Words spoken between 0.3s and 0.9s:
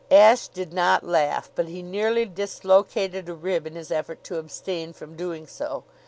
did